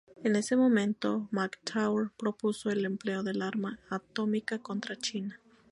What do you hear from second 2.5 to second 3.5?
el empleo del